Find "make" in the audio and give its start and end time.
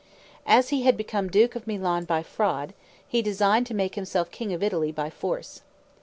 3.75-3.93